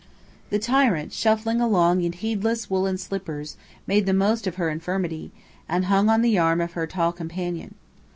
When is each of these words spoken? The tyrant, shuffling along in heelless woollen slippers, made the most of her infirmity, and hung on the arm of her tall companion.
The 0.49 0.57
tyrant, 0.57 1.13
shuffling 1.13 1.61
along 1.61 2.01
in 2.01 2.13
heelless 2.13 2.71
woollen 2.71 2.97
slippers, 2.97 3.55
made 3.85 4.07
the 4.07 4.15
most 4.15 4.47
of 4.47 4.55
her 4.55 4.71
infirmity, 4.71 5.31
and 5.69 5.85
hung 5.85 6.09
on 6.09 6.23
the 6.23 6.39
arm 6.39 6.59
of 6.59 6.73
her 6.73 6.87
tall 6.87 7.11
companion. 7.11 7.75